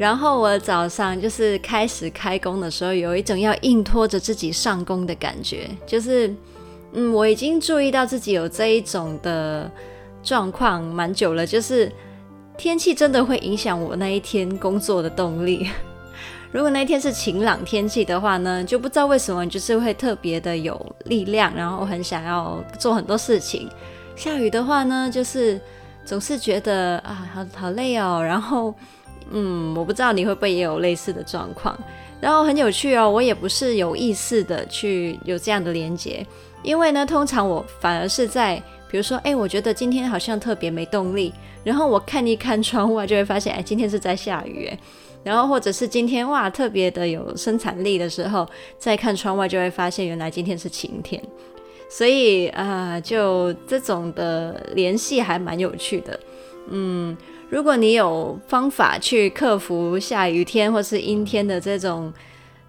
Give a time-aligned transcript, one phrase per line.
[0.00, 6.34] 然后我早上就是开始开工的时候，有一种要硬拖着自己上工的感觉，就是，
[6.94, 9.70] 嗯，我已经注意到自己有这一种的
[10.22, 11.92] 状况蛮久了，就是
[12.56, 15.68] 天气真的会影响我那一天工作的动力。
[16.50, 23.68] 如果那一天是晴朗天气的话呢，就不知道为什么就是会特别的有力量，然后很想要做很多事情。
[24.16, 25.60] 下雨的话呢，就是
[26.06, 28.74] 总是觉得啊，好好累哦，然后。
[29.30, 31.78] 嗯，我不知道你会不会也有类似的状况，
[32.20, 36.26] 然后很有趣哦，我也不是有意识的去有这样的连接，
[36.62, 44.78] 因为呢，通常我反而是在，比如说，哎，我觉得今天好像特别没动力，然后我看一看窗外就会发现，哎，今天是在下雨，哎，
[45.22, 48.44] 然后或者是今天哇特别的有生产力的时候，
[48.78, 51.22] 再看窗外就会发现原来今天是晴天，
[51.88, 56.18] 所以啊，就这种的联系还蛮有趣的，
[56.68, 57.16] 嗯。
[57.50, 62.12] 如果你有方法去克服下雨天或是阴天的这种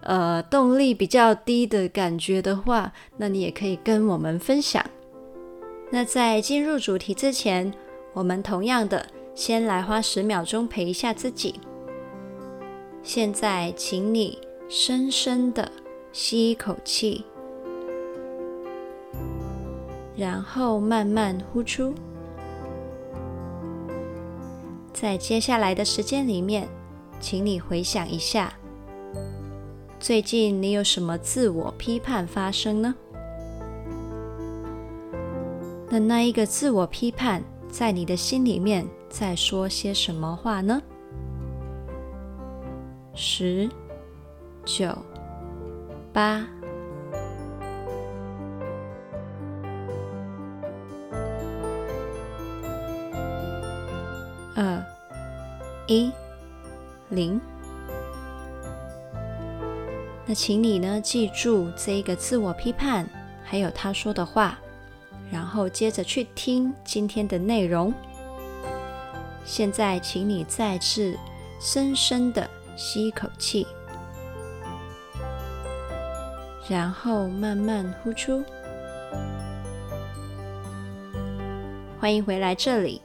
[0.02, 4.84] 呃动力比较低的感觉的话，那你也可以跟我们分享。
[5.92, 7.72] 那在进入主题之前，
[8.14, 11.60] 我们同样的先来花十秒钟陪一下自己。
[13.04, 15.72] 现在，请你深深的
[16.12, 17.24] 吸一口气，
[20.16, 21.94] 然后慢慢呼出。
[25.02, 26.70] 在接下来的时间里面，
[27.20, 28.54] 请你回想一下，
[30.00, 32.94] 最近你有什么自我批判发生呢？
[35.90, 40.80] 那那一个自我批判在你的心里面在说些什么话呢？
[43.16, 43.68] 十、
[44.64, 44.96] 九、
[46.14, 46.46] 八。
[54.54, 54.86] 二
[55.92, 56.10] 一
[57.10, 57.38] 零，
[60.26, 63.06] 那请你呢记住这一个自我批判，
[63.44, 64.58] 还有他说的话，
[65.30, 67.94] 然后接着去听今天的内容。
[69.44, 71.14] 现在，请你再次
[71.60, 73.68] 深深的吸一口气，
[76.70, 78.42] 然后慢慢呼出。
[82.00, 83.02] 欢迎回来这里。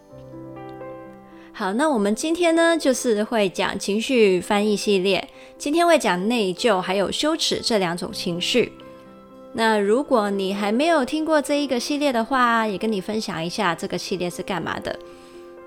[1.58, 5.26] 好，那我们今天呢，就是会讲情绪翻译系列。
[5.56, 8.70] 今天会讲内疚还有羞耻这两种情绪。
[9.54, 14.98] 那如果你还没有听过这一个系列的话，也跟你分享一下这个系列是干嘛的，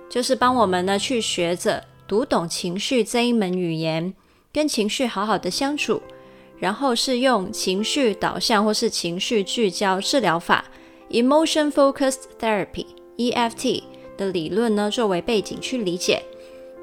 [0.07, 4.13] 就是帮我们呢去学着读懂情绪这一门语言，
[4.53, 6.03] 跟情绪好好的相处，
[6.59, 10.65] 然后是用情绪导向或是情绪聚焦治疗法
[11.09, 13.81] （Emotion Focused Therapy，EFT）。
[14.19, 16.21] 的理论呢，作为背景去理解。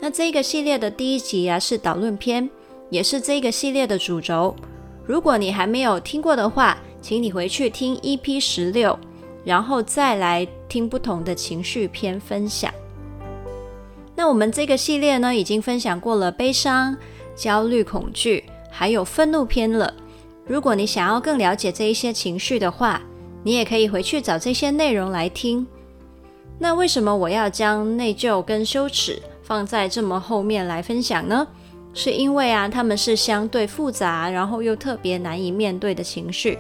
[0.00, 2.48] 那这个系列的第一集啊，是导论篇，
[2.88, 4.56] 也是这个系列的主轴。
[5.04, 8.98] 如果你还没有听过的话，请你回去听 EP 十六，
[9.44, 12.72] 然后再来听不同的情绪篇分享。
[14.14, 16.96] 那我们这个系列呢，已经分享过了悲伤、
[17.36, 19.94] 焦虑、恐惧，还有愤怒篇了。
[20.46, 23.02] 如果你想要更了解这一些情绪的话，
[23.42, 25.66] 你也可以回去找这些内容来听。
[26.58, 31.46] 那为什么我要将内疚跟羞耻放在这么后面来分享呢？
[31.92, 36.58] 是因为啊，他们是相对复杂，然后又特别难以面对的情绪。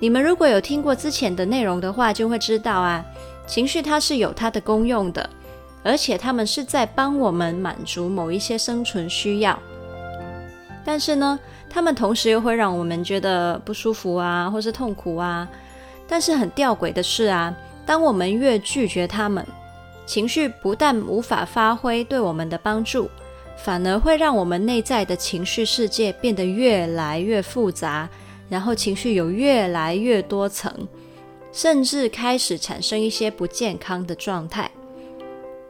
[0.00, 3.04] 你们如果有听过之前的内容的话，就会知道啊，
[3.46, 5.28] 情绪它是有它的功用的，
[5.82, 9.58] 而且他们是在帮我们满足某一些生存需要。
[10.84, 11.38] 但是呢，
[11.68, 15.48] 他们同时又会让我们觉得不舒服啊，或是痛苦啊。
[16.08, 17.54] 但是很吊诡的是啊。
[17.88, 19.42] 当我们越拒绝他们，
[20.04, 23.08] 情绪不但无法发挥对我们的帮助，
[23.64, 28.06] 反而会让我们内在的情绪世界变得越来越复杂，
[28.50, 30.70] 然后情绪有越来越多层，
[31.50, 34.70] 甚至开始产生一些不健康的状态。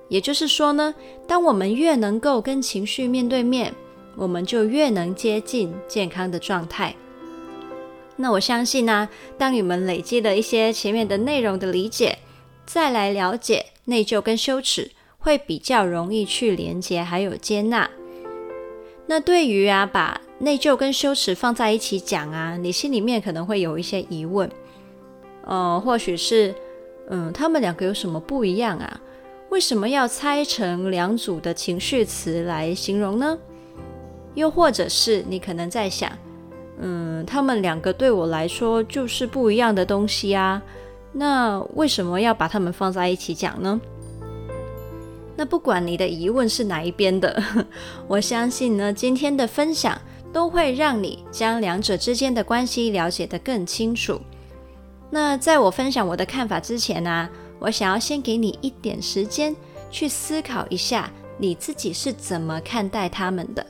[0.09, 0.93] 也就是说呢，
[1.25, 3.73] 当我们越能够跟情绪面对面，
[4.17, 6.93] 我们就越能接近健康的状态。
[8.21, 12.19] 那我相信呢、当你们累积了一些前面的内容的理解，
[12.67, 17.89] 再来了解内疚跟羞耻，会比较容易去连接还有接纳。
[19.07, 24.51] 那对于啊，把内疚跟羞耻放在一起讲啊，你心里面可能会有一些疑问，
[25.45, 26.55] 呃，或许是，
[27.09, 29.01] 嗯，他们两个有什么不一样啊？
[29.51, 33.39] 为什么要拆成两组的情绪词来形容呢？
[34.35, 36.13] 又或者是你可能在想，
[36.81, 40.63] 嗯，他们两个对我来说就是不一样的东西啊，
[41.13, 43.81] 那为什么要把他们放在一起讲呢？
[45.37, 47.43] 那不管你的疑问是哪一边的，
[48.07, 50.01] 我相信呢，今天的分享
[50.33, 54.21] 都会让你将两者之间的关系了解得更清楚。
[55.11, 57.29] 那在我分享我的看法之前呢，
[57.59, 59.55] 我想要先给你一点时间
[59.91, 63.67] 去思考一下，你自己是怎么看待他们的。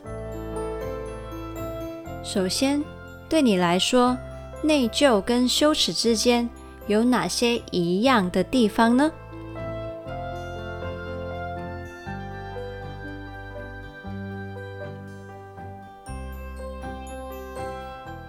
[2.25, 2.83] 首先，
[3.29, 4.17] 对你来说，
[4.63, 6.49] 内疚跟羞耻之间
[6.87, 9.11] 有哪些一样的地方呢？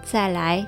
[0.04, 0.66] 再来，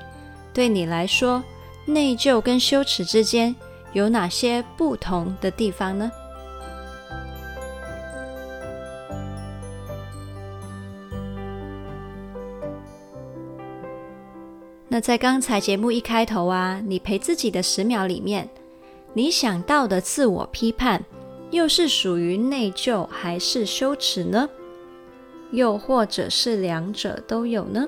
[0.53, 1.43] 对你来说，
[1.85, 3.55] 内疚跟羞耻之间
[3.91, 6.11] 有哪些不同的地方呢？
[14.93, 18.47] 那在刚才节目一开头啊，你陪自己的十秒里面，
[19.13, 21.03] 你想到的自我批判，
[21.49, 24.47] 又是属于内疚还是羞耻呢？
[25.51, 27.87] 又或者是两者都有呢？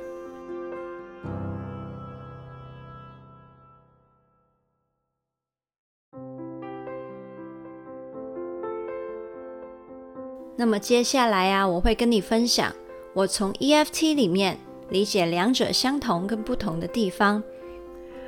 [10.57, 12.73] 那么接下来啊，我会跟你分享
[13.13, 14.57] 我从 EFT 里面
[14.89, 17.41] 理解两者相同跟不同的地方，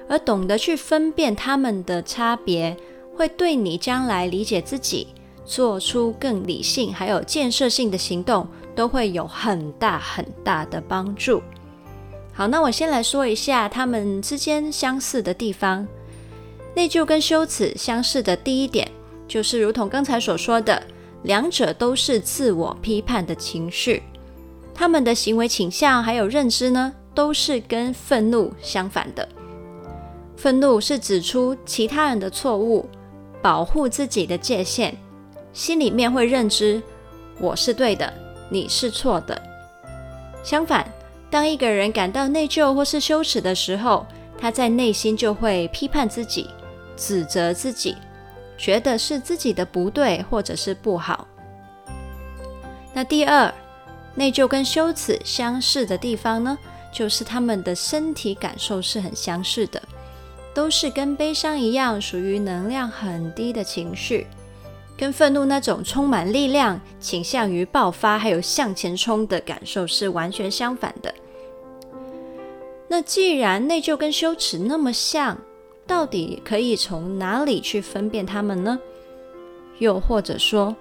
[0.07, 2.75] 而懂得去分辨它们的差别，
[3.15, 5.07] 会对你将来理解自己、
[5.45, 11.42] 做出更理性还有建设性的行动，都会有很大很大的帮助。
[12.33, 15.88] 好，那我先来说一下他们之间相似的地方。
[16.75, 18.92] 内疚跟羞耻相似的第一点，
[19.27, 20.81] 就是如同刚才所说的。
[21.24, 24.04] 两者都是自我批判的情绪，
[24.77, 29.27] 他们的行为倾向还有认知呢，都是跟愤怒相反的。
[30.35, 32.88] 愤怒是指出其他人的错误，
[33.41, 34.94] 保护自己的界限，
[35.51, 36.79] 心里面会认知
[37.39, 38.13] 我是对的，
[38.51, 39.41] 你是错的。
[40.44, 40.88] 相反，
[41.31, 44.06] 当一个人感到内疚或是羞耻的时候，
[44.38, 46.47] 他在内心就会批判自己，
[46.95, 47.97] 指责自己。
[48.59, 51.27] 觉得是自己的不对，或者是不好。
[52.94, 53.53] 那第二，
[54.17, 56.57] 内疚跟羞耻相似的地方呢，
[56.91, 59.79] 就是他们的身体感受是很相似的，
[60.55, 64.25] 都是跟悲伤一样，属于能量很低的情绪，
[64.97, 71.13] 跟愤怒那种充满力量、倾向于爆发还有向前冲的感受是完全相反的。
[72.87, 75.37] 那既然内疚跟羞耻那么像，
[75.85, 78.79] 到底可以从哪里去分辨它们呢？
[79.77, 80.75] 又或者说，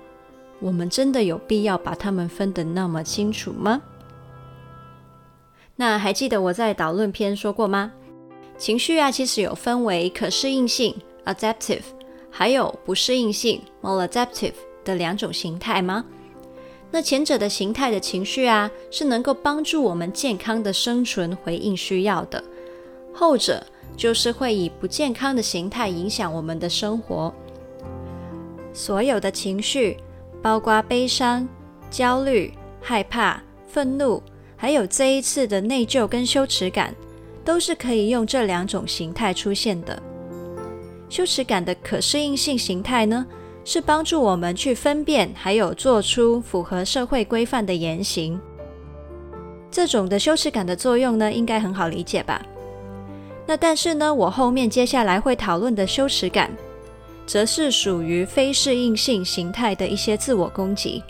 [0.60, 3.82] 我们真的有必要把它们分得那么清楚吗？
[5.76, 7.92] 那还记得我在导论篇说过吗？
[8.56, 10.94] 情绪啊，其实有分为可适应性
[11.24, 11.82] （adaptive）
[12.30, 14.54] 还有不适应性 （maladaptive）
[14.84, 16.04] 的两种形态吗？
[16.90, 22.42] 那前者的形态的情绪啊，是能够帮助我们健康的生存回应需要的，
[23.12, 23.64] 后者。
[23.96, 27.32] 就是会以不健康的形态影响我们的生活。
[28.74, 29.96] 所有的情绪，
[30.46, 31.44] 包括悲伤、
[31.90, 34.22] 焦虑、害怕、愤怒，
[34.56, 36.94] 还有这一次的内疚跟羞耻感，
[37.44, 40.00] 都是可以用这两种形态出现的。
[41.08, 43.26] 羞耻感的可适应性形态呢，
[43.64, 48.40] 是帮助我们去分辨，还有做出符合社会规范的言行。
[49.68, 52.40] 这种的羞耻感的作用呢，应该很好理解吧？
[53.48, 56.52] 那但是呢，我后面接下来会讨论的羞耻感，
[57.26, 61.02] 则是属于非适应性形态的一些自我攻击。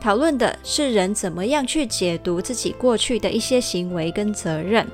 [0.00, 4.86] 讨论的是人怎么样去解读自己过去的一些行为跟责任。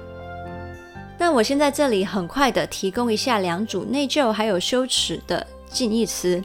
[1.18, 6.42] 那我先在这里很快的提供一下两组内疚还有羞耻的近义词，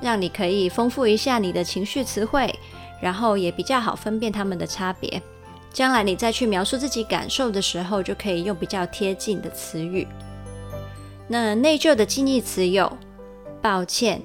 [0.00, 2.52] 让你可以丰富一下你的情绪词汇，
[3.00, 5.22] 然后也比较好分辨它们的差别。
[5.70, 10.08] 将来你再去描述自己感受的时候，就可以用比较贴近的词语。
[11.28, 12.90] 那内疚的近义词有
[13.60, 14.22] 抱歉、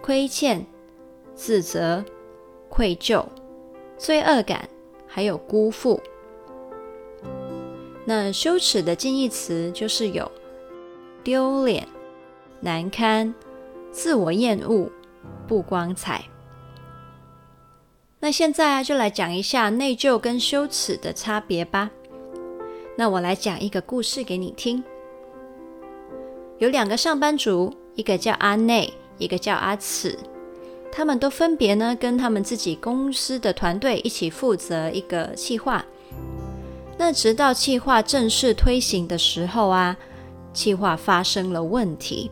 [0.00, 0.64] 亏欠、
[1.34, 2.04] 自责、
[2.68, 3.24] 愧疚、
[3.96, 4.68] 罪恶感，
[5.06, 6.00] 还有辜负。
[8.04, 10.30] 那羞耻的近义词就是有
[11.24, 11.86] 丢脸、
[12.60, 13.34] 难堪、
[13.90, 14.90] 自我厌恶、
[15.48, 16.24] 不光彩。
[18.20, 21.90] 那现在，就来讲一下内疚跟羞耻的差别吧。
[22.96, 24.82] 那我来讲一个故事给你听。
[26.58, 30.16] 有两个上班族，一个叫阿内，一个叫阿此，
[30.92, 35.84] 他们都分别呢跟他们自己公司的团队一起负责一个企划。
[36.96, 39.96] 那直到企划正式推行的时候啊，
[40.52, 42.30] 企划发生了问题，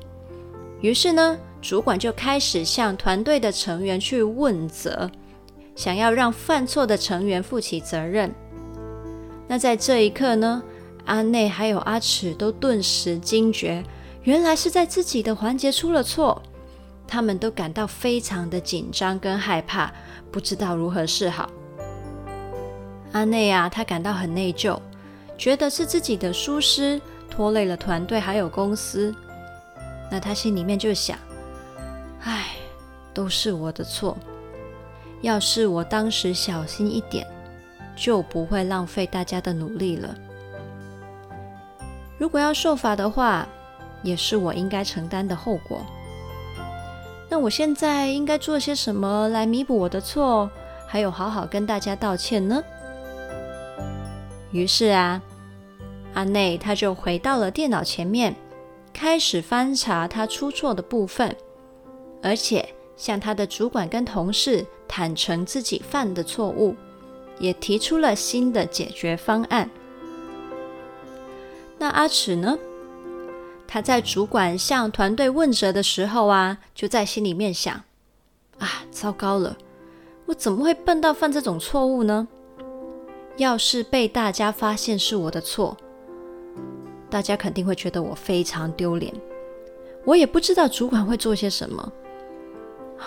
[0.81, 5.11] 于是呢，主管就开始向团队的成员去问责。
[5.77, 8.33] 想要让犯错的成员负起责任，
[9.49, 10.63] 那在这一刻呢，
[11.05, 13.83] 阿内还有阿齿都顿时惊觉，
[14.25, 16.43] 原来是在自己的环节出了错，
[17.07, 19.93] 他们都感到非常的紧张跟害怕，
[20.33, 21.49] 不知道如何是好。
[23.13, 24.79] 阿内啊，他感到很内疚，
[25.37, 27.01] 觉得是自己的疏失
[27.31, 29.15] 拖累了团队还有公司，
[30.11, 31.19] 那他心里面就想，
[32.23, 32.47] 唉，
[33.13, 34.17] 都是我的错。
[35.21, 37.27] 要是我当时小心一点，
[37.95, 40.15] 就不会浪费大家的努力了。
[42.19, 43.47] 如果要受罚的话，
[44.05, 45.85] 也是我应该承担的后果。
[47.29, 50.49] 那我现在应该做些什么来弥补我的错，
[50.87, 52.63] 还有好好跟大家道歉呢？
[54.53, 55.21] 于是啊，
[56.13, 58.37] 阿内他就回到了电脑前面，
[58.93, 61.35] 开始翻查他出错的部分，
[62.23, 64.65] 而且向他的主管跟同事。
[64.87, 66.77] 坦诚自己犯的错误，
[67.41, 69.69] 也提出了新的解决方案。
[71.79, 72.57] 那阿齿呢？
[73.67, 77.75] 他在主管向团队问责的时候啊，就在心里面想：
[78.59, 79.57] 啊，糟糕了，
[80.27, 82.29] 我怎么会笨到犯这种错误呢？
[83.37, 85.77] 要是被大家发现是我的错，
[87.11, 89.13] 大家肯定会觉得我非常丢脸。
[90.05, 91.93] 我也不知道主管会做些什么。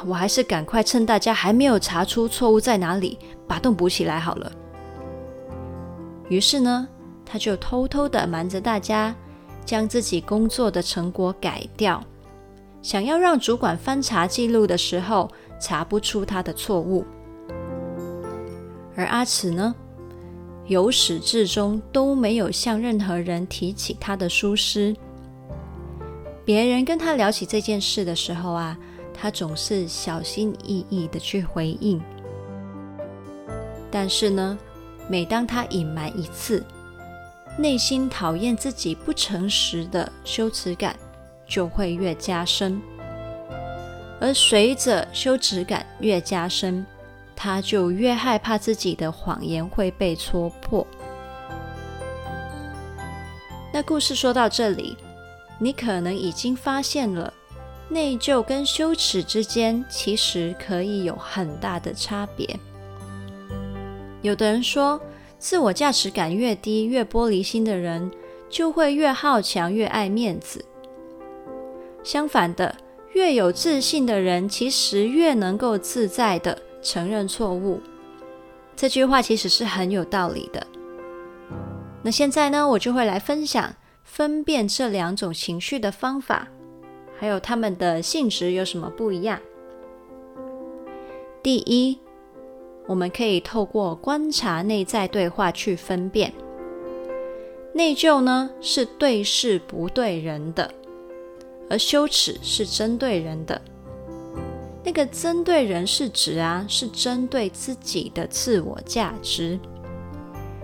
[0.06, 4.52] 我还是赶快趁大家还没有查出错误在哪里，把洞补起来好了。
[6.28, 6.88] 于是呢，
[7.26, 9.16] 他就偷偷的瞒着大家，
[9.68, 12.04] 将自己工作的成果改掉，
[12.82, 15.30] 想要让主管翻查记录的时候
[15.62, 17.06] 查不出他的错误。
[18.96, 19.76] 而阿慈呢，
[20.66, 24.96] 由始至终都没有向任何人提起他的疏失。
[26.44, 28.76] 别人跟他聊起这件事的时候啊。
[29.20, 32.00] 他总是小心翼翼的去回应，
[33.90, 34.56] 但是呢，
[35.10, 36.64] 每当他隐瞒一次，
[37.58, 40.96] 内心讨厌自己不诚实的羞耻感
[41.48, 42.80] 就会越加深，
[44.22, 46.86] 而随着羞耻感越加深，
[47.36, 50.86] 他就越害怕自己的谎言会被戳破。
[53.74, 54.96] 那故事说到这里，
[55.60, 57.34] 你可能已经发现了。
[57.90, 62.60] 内疚跟羞耻之间其实可以有很大的差别。
[64.22, 65.00] 有的人说，
[65.40, 68.12] 自我价值感越低、越玻璃心的人，
[68.50, 70.64] 就会越好强、越爱面子。
[72.04, 72.76] 相反的，
[73.14, 77.82] 越有自信的人，其实越能够自在的承认错误。
[78.76, 80.66] 这句话其实是很有道理的。
[82.04, 86.48] 那现在呢，我就会来分享分辨这两种情绪的方法。
[87.20, 89.40] 还有他们的性质有什么不一样？
[91.42, 92.00] 第一，
[92.88, 96.34] 我们可以透过观察内在对话去分辨。
[97.74, 100.74] 内疚呢，是对事不对人的，
[101.70, 103.62] 而羞耻是针对人的。
[104.84, 109.60] 那个针对人是指啊，是针对自己的自我价值。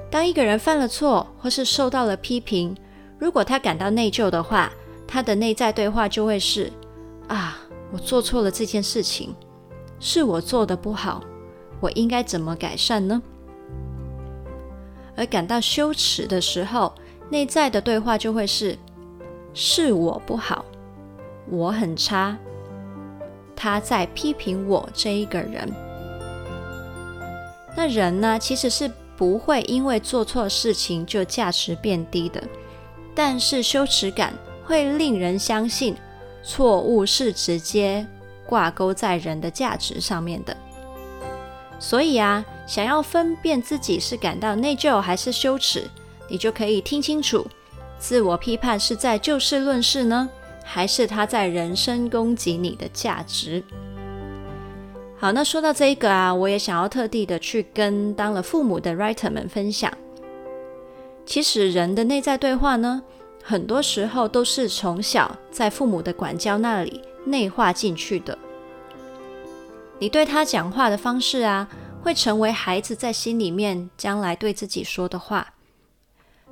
[0.10, 2.76] 当一个人犯了错或是受到了批评，
[3.20, 4.72] 如果他感到内疚的话，
[5.06, 6.72] 他的内在对话就会是：
[7.28, 7.60] 啊，
[7.92, 9.36] 我做错了这件事情，
[10.00, 11.22] 是我做的不好，
[11.84, 13.22] 我应该怎么改善呢？
[15.18, 16.94] 而感到羞耻的时候，
[17.30, 18.78] 内在的对话就会是：
[19.54, 20.64] 是我不好，
[21.50, 22.38] 我很差，
[23.54, 25.70] 他在批评我这一个人。
[27.76, 32.42] 那人呢，其实是不会因为做错事情就价值变低的，
[33.14, 34.34] 但是羞耻感。
[34.66, 35.94] 会令人相信
[36.42, 38.08] 错误是直接
[38.46, 40.56] 挂钩在人的价值上面的。
[41.84, 45.84] 所以啊，想要分辨自己是感到内疚还是羞耻，
[46.30, 47.46] 你就可以听清楚，
[48.00, 50.30] 自我批判是在就事论事呢，
[50.64, 53.62] 还是他在人身攻击你的价值？
[55.18, 59.92] 好，那说到这一个啊，我也想要特地的去跟当了父母的 writer 们分享，
[61.26, 63.04] 其实人的内在对话呢。
[63.46, 68.40] 很多时候都是从小在父母的管教那里内化进去的。
[70.04, 71.66] 你对他讲话的方式啊，
[72.02, 75.54] 会成为孩子在心里面将来对自己说的话。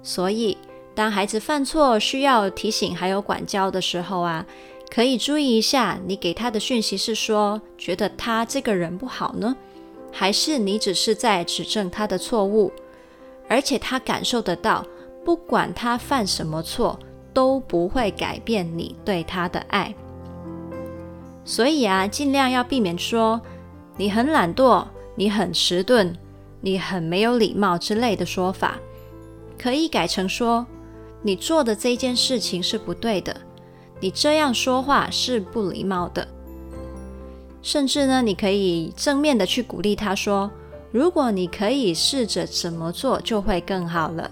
[0.01, 0.58] 所以，
[0.96, 4.46] 当孩子犯错需要提醒还有管教的时候啊，
[4.89, 9.53] 可以注意一下，你给他的讯息是说觉得他这个人不好呢，
[10.13, 12.72] 还是你只是在指正他的错误，
[13.50, 14.88] 而且他感受得到，
[15.25, 16.98] 不管他犯什么错，
[17.34, 19.93] 都不会改变你对他的爱。
[21.43, 23.41] 所以啊，尽量要避免说
[23.98, 26.15] 你很懒惰、你很迟钝、
[26.62, 28.77] 你很没有礼貌之类的说法，
[29.57, 30.65] 可以改成说
[31.21, 33.36] 你做的这件事情是不对的，
[34.00, 36.27] 你这样说话是不礼貌的。
[37.62, 40.50] 甚至呢，你可以正面的去鼓励他说
[40.91, 44.31] ：“如果你可以试着怎么做，就会更好了。”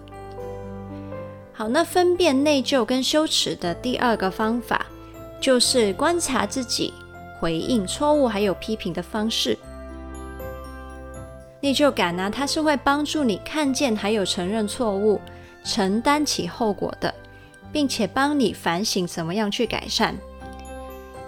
[1.54, 4.86] 好，那分辨内疚跟羞耻的第二个方法。
[5.40, 6.94] 就是观察自己
[7.40, 9.58] 回应错误还有批评的方式。
[11.62, 15.20] 内疚感呢，它是会帮助你看见还有承认错误，
[15.64, 17.14] 承担起后果的，
[17.72, 20.16] 并且帮你反省怎么样去改善。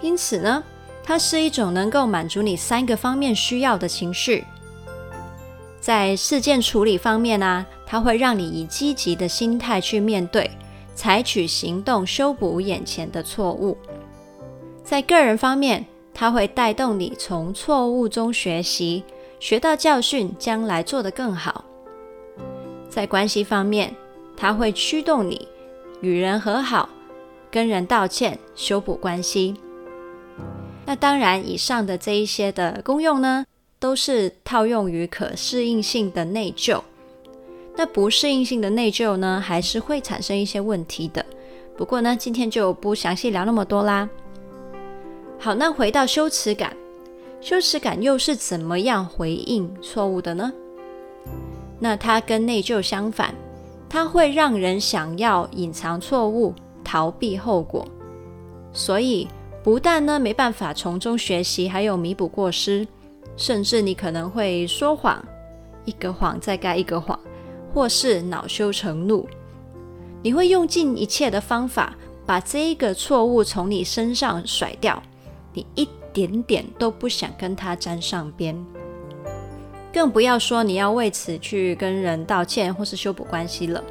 [0.00, 0.64] 因此呢，
[1.04, 4.44] 它是一种能够满足你三个方面需要的情绪。
[5.80, 10.50] 在事件处理方面呢，它会让你以积极的心态去面对，
[10.94, 13.76] 采取行动修补眼前的错误。
[14.92, 19.02] 在个人方面，它会带动你从错误中学习，
[19.40, 21.64] 学到教训，将来做得更好。
[22.90, 23.96] 在关系方面，
[24.36, 25.48] 它会驱动你
[26.02, 26.90] 与人和好，
[27.50, 29.54] 跟人道歉，修补关系。
[30.84, 33.46] 那当然，以上的这一些的功用呢，
[33.78, 36.78] 都是套用于可适应性的内疚。
[37.74, 41.24] 那不适应性的内疚呢，还是会产生一些问题的。
[41.78, 44.06] 不过呢，今天就不详细聊那么多啦。
[45.44, 46.72] 好，那回到羞耻感，
[47.40, 50.52] 羞耻感又是怎么样回应错误的呢？
[51.80, 53.34] 那它跟内疚相反，
[53.88, 57.84] 它会让人想要隐藏错误，逃避后果，
[58.72, 59.26] 所以
[59.64, 62.86] 不但呢没办法从中学习，还有弥补过失，
[63.36, 65.20] 甚至你可能会说谎，
[65.84, 67.18] 一个谎再盖一个谎，
[67.74, 69.26] 或是恼羞成怒，
[70.22, 75.02] 你会用尽一切的方法把这一个错误从你身上甩掉。
[75.54, 78.56] 你一点点都不想跟他沾上边，
[79.92, 83.82] 更不要说你要为此去跟人道歉或是修补关系了。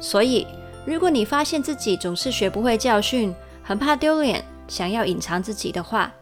[0.00, 0.46] 所以，
[0.86, 6.12] 如果你发现自己总是学不会教训，很怕丢脸，想要隐藏自己的话，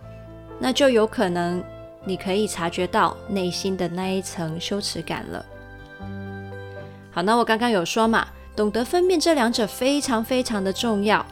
[0.58, 1.62] 那就有可能
[2.04, 5.44] 你可以察觉到内心的那一层羞耻感了。
[7.10, 11.24] 好，那我刚刚有说嘛，懂得分辨这两者非常非常的重要，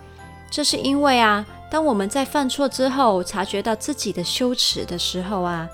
[0.51, 1.45] 这是因为啊。
[1.71, 5.69] 当我们在犯错之后，察觉到自己的羞耻的时候啊，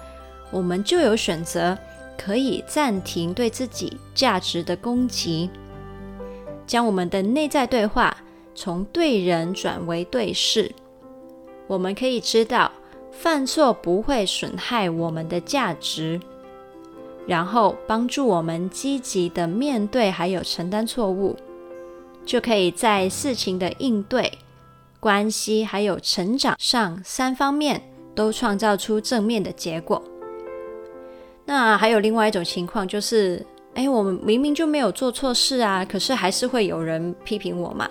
[0.51, 1.77] 我们就有选择，
[2.17, 5.51] 可以暂停对自己价值的攻击，
[6.67, 8.17] 将我们的内在对话
[8.55, 10.73] 从对人转为对事。
[11.67, 12.73] 我们可以知道，
[13.11, 16.19] 犯错不会损害我们的价值，
[17.27, 21.37] 然后帮助我们积极的面对还有承担错误，
[22.25, 24.39] 就可以在事情的应对。
[25.03, 27.83] 关系还有成长上三方面
[28.15, 30.01] 都创造出正面的结果。
[31.45, 37.91] 那还有另外一种情况就是，哎，我们明明就没有做错事啊，可是还是会有人批评我嘛。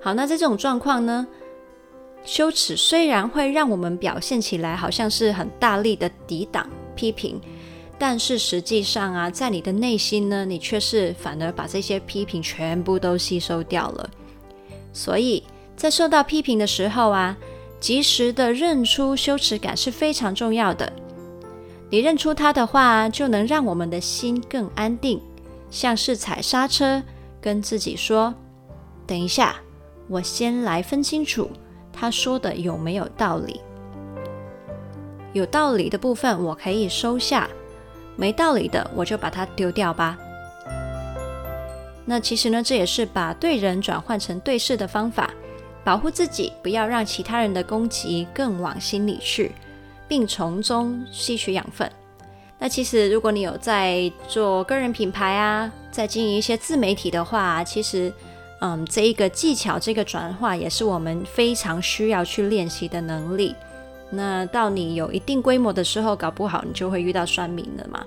[0.00, 1.26] 好，那在这种状况呢，
[2.22, 7.40] 羞耻虽然会让我们表现起来好像是很大力的抵挡批评，
[7.98, 14.08] 但是实际上啊，在你的内心呢，你却是反而把这些批评全部都吸收掉了。
[14.92, 15.42] 所以。
[15.78, 17.36] 在受到批评的时候啊，
[17.78, 20.92] 及时的认出羞耻感是非常重要的。
[21.88, 25.22] 你认出它的话，就能让我们的心更安定，
[25.70, 27.00] 像是踩刹车，
[27.40, 28.34] 跟自己说
[29.06, 29.54] ：“等一下，
[30.08, 31.48] 我先来分清楚
[31.92, 33.60] 他说的有没有道理。
[35.32, 37.48] 有道理的部分我可以收下，
[38.16, 40.18] 没道理的我就把它丢掉吧。”
[42.04, 45.30] 那其实呢，这也是把对人转换成对事的方法。
[45.88, 49.52] 保护自己，不要让其他人的攻击更往心里去，
[50.06, 51.90] 并从中吸取养分。
[52.58, 58.12] 那其实，如果你有在做个人品牌啊，在经营一些自媒体的话，其实，
[58.60, 63.54] 嗯，这一个技巧，这个转化也是我们非常需要去练习的能力。
[64.10, 68.04] 那到你有一定规模的时候，搞不好你就会遇到酸民了嘛。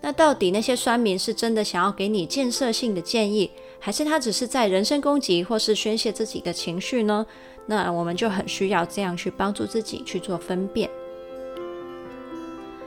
[0.00, 7.24] 那到底那些酸民是真的想要给你建设性的建议，还是他只是在人身攻击或是宣泄自己的情绪呢？
[7.66, 10.88] 那我们就很需要这样去帮助自己去做分辨。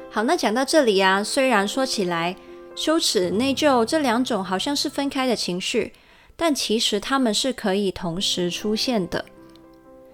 [0.09, 2.35] 好，那讲到这里啊，虽然说起来
[2.75, 5.93] 羞耻、内疚这两种好像是分开的情绪，
[6.35, 9.23] 但其实它们是可以同时出现的，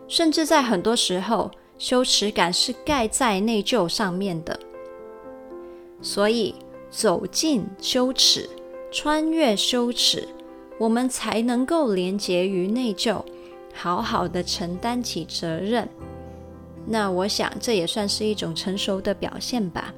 [0.08, 4.60] 甚至在很多时候，羞耻感是盖在内疚上面的。
[6.02, 6.54] 所以，
[6.92, 8.48] 走进羞耻，
[8.92, 10.28] 穿越羞耻，
[10.80, 13.24] 我们才能够连结于内疚，
[13.74, 15.88] 好好的承担起责任。
[16.86, 19.94] 那我想，这也算是一种成熟的表现吧。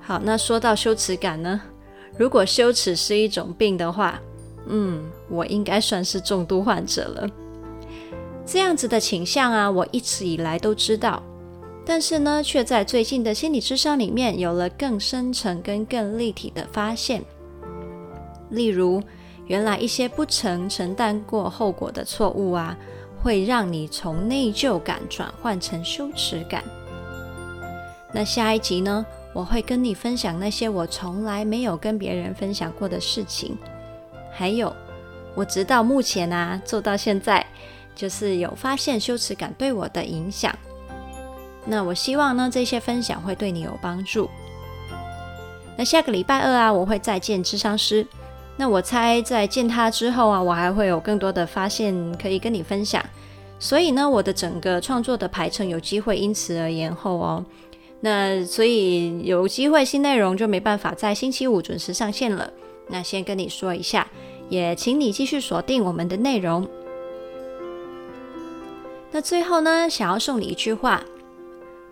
[0.00, 1.60] 好，那说到羞耻感呢？
[2.18, 4.20] 如果羞耻是一种病的话，
[4.66, 7.30] 嗯，我应该算是重度患者了。
[8.44, 11.22] 这样子的倾向啊，我一直以来都知道，
[11.86, 17.24] 但是呢，却在最近的心理咨商里面有了更深层跟更立体的发现。
[18.50, 19.02] 例如，
[19.46, 22.76] 原来一些不曾承担过后果的错误啊。
[23.22, 26.64] 会让你从内疚感转换成羞耻感。
[28.14, 33.58] 那下一集呢，我会跟你分享那些我从来没有跟别人分享过的事情，
[34.32, 34.74] 还有
[35.34, 37.44] 我直到目前啊做到现在，
[37.94, 40.58] 就是有发现羞耻感对我的影响。
[41.66, 44.30] 那我希望呢，这些分享会对你有帮助。
[45.76, 48.06] 那下个礼拜二啊，我会再见智商师。
[48.60, 53.02] 那我猜在见他之后啊，我还会有更多的发现可以跟你分享。
[53.58, 57.42] 所以呢，我的整个创作的排程有机会因此而延后哦。
[58.00, 62.52] 那所以有机会新内容就没办法在星期五准时上线了。
[62.88, 64.06] 那先跟你说一下，
[64.50, 66.68] 也请你继续锁定我们的内容。
[69.10, 71.02] 那最后呢，想要送你一句话：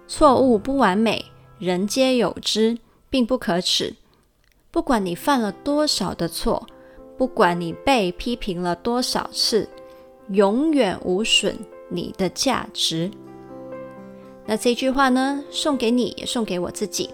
[0.07, 1.25] 错误不完美，
[1.59, 2.77] 人皆有之，
[3.09, 3.95] 并不可耻。
[4.71, 6.67] 不管你犯了多少的错，
[7.17, 9.69] 不管你被批评了多少次，
[10.29, 13.11] 永远无损你的价值。
[14.45, 17.11] 那这句话呢，送给你，也送给我自己。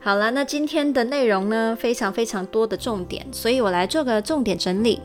[0.00, 5.00] 好了，那今天的内容呢，非常非常多的重点，所以我来做个重点整理。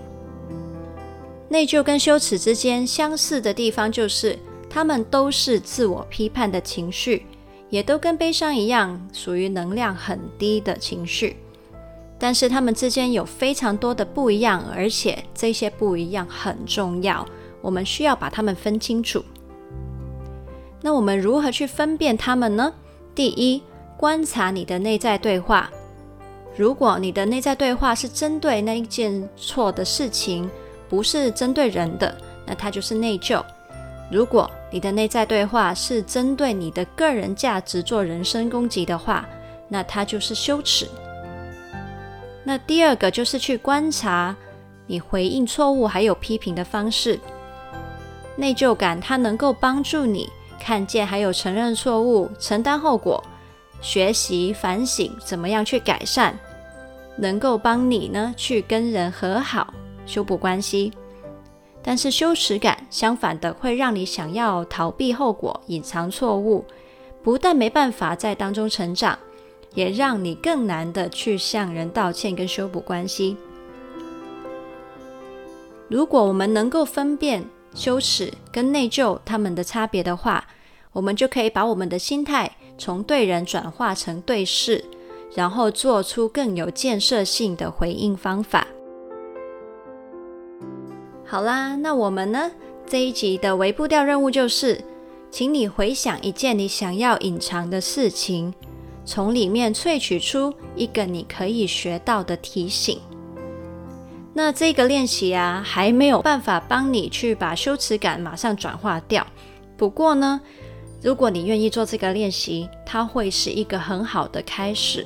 [1.49, 7.25] 内疚跟羞耻之间相似的地方，就是他们都是自我批判的情绪。
[7.73, 11.37] 也都跟悲伤一样，属于能量很低的情绪，
[12.19, 17.25] 但是他们之间有非常多的不一样，而且这些不一样很重要，
[17.63, 19.25] 我们需要把它们分清楚。
[20.83, 22.71] 那我们如何去分辨它们呢？
[23.15, 23.63] 第一，
[23.97, 25.67] 观察你的内在对话。
[26.55, 30.47] 如果你的内在对话是针对那一件错的事情，
[30.87, 33.43] 不是针对人的，那它就是内疚。
[34.11, 39.23] 如果你的内在对话是针对你的个人价值做人身攻击的话，
[39.69, 40.87] 那它就是羞耻。
[42.43, 44.35] 那第二个就是去观察
[44.87, 47.19] 你回应错误还有批评的方式。
[48.35, 50.27] 内疚感它能够帮助你
[50.59, 53.23] 看见还有承认错误、承担后果、
[53.79, 56.35] 学习反省怎么样去改善，
[57.15, 59.71] 能够帮你呢去跟人和好、
[60.07, 60.91] 修补关系。
[61.83, 66.63] 但是羞耻感相反的，会让你想要逃避后果、隐藏错误，
[67.21, 69.19] 不但没办法在当中成长，
[69.73, 73.35] 也让你更难的去向人道歉跟修补关系。
[75.89, 77.43] 如果我们能够分辨
[77.75, 80.47] 羞耻跟内疚它们的差别的话，
[80.93, 84.83] 我们就可以把我们的心态从对人转化成对事，
[85.35, 88.65] 然后做出更有建设性的回应方法。
[91.33, 92.51] 好啦，那我们呢，
[92.85, 94.79] 这一集的微步调任务就是，
[95.31, 98.53] 请你回想一件你想要隐藏的事情，
[99.03, 102.99] 从里面萃取出一个你可以学到的提醒。
[104.31, 109.25] 那这个练习啊，还没有办法帮你去把羞耻感马上转化掉。
[109.75, 110.39] 不过呢，
[111.01, 115.03] 如果你愿意做这个练习，它会是一个很好的开始。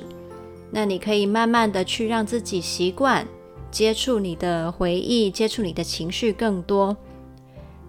[0.70, 3.26] 那你可以慢慢的去让自己习惯。
[3.70, 6.96] 接触你的回忆，接触你的情绪更多。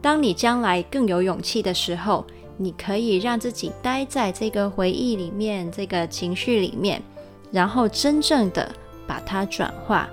[0.02, 2.26] 当你将来更有勇气的时候，
[2.58, 7.02] 你可以让自己待在这个回忆里面，这个情绪里面，
[7.52, 8.70] 然后真正的
[9.08, 10.10] 把它转化。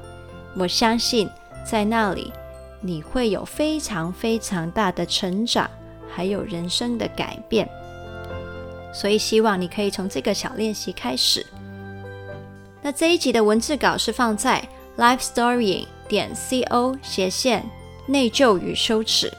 [0.57, 1.29] 我相信
[1.69, 2.33] 在那里
[2.81, 5.69] 你会有非常非常大的成长，
[6.09, 7.69] 还有人生的改变。
[8.93, 11.45] 所以希望你可以从这个小练习开始。
[12.81, 14.67] 那这一集的文字稿是放在。
[14.97, 17.65] Lifestorying 点 co 斜线
[18.07, 19.33] 内疚与羞耻。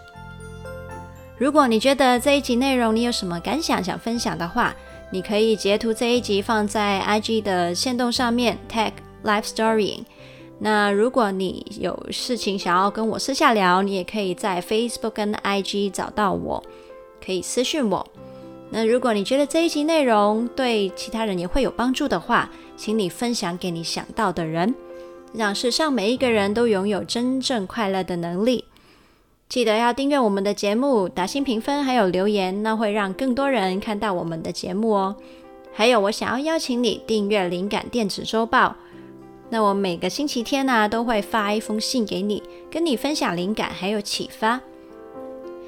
[1.38, 4.76] 如果你觉得这一集内容你有什么感想想分享的话，
[5.12, 8.92] 你可以截图这一集放在 IG 的线动上面 tag
[9.24, 10.04] lifestorying。
[10.60, 16.64] 那如果你有事情想要跟我私下聊，你也可以在 Facebook 跟 IG 找到我，
[17.24, 18.06] 可以私讯我。
[18.72, 24.74] 那如果你觉得这一集内容对其他人也会有帮助的话，请你分享给你想到的人，
[25.34, 28.66] 让世上每一个人都拥有真正快乐的能力。
[29.50, 35.16] 记得要订阅我们的节目，打新评分还有留言，那会让更多人看到我们的节目哦。
[35.74, 38.76] 还有，我想要邀请你订阅灵感电子周报。
[39.50, 44.60] 那我每个星期天呢、都会发一封信给你，跟你分享灵感还有启发。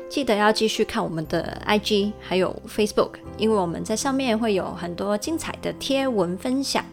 [0.10, 6.84] 记得要继续看我们的 IG 还有 Facebook，因为我们在上面会有很多精彩的贴文分享。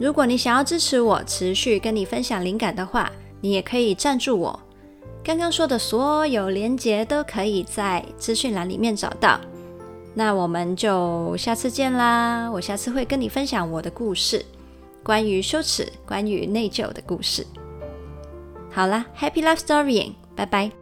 [0.00, 4.58] 如果你想要支持我持续跟你分享灵感的话，你也可以赞助我。
[5.22, 9.38] 刚刚说的所有连结都可以在资讯栏里面找到。
[10.14, 12.50] 那我们就下次见啦！
[12.50, 14.42] 我下次会跟你分享我的故事，
[15.04, 17.46] 关于羞耻、关于内疚的故事。
[18.70, 20.79] 好啦，Happy Life Storying，拜拜。